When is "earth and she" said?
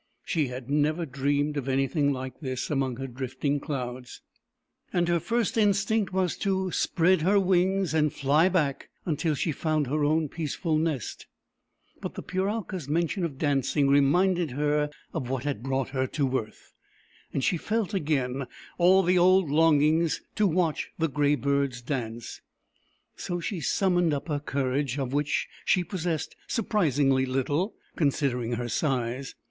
16.39-17.57